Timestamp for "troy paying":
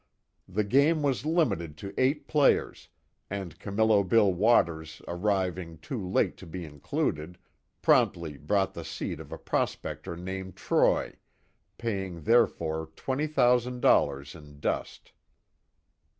10.55-12.21